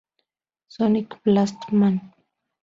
Sonic 0.67 1.21
Blast 1.21 1.71
Man 1.73 1.95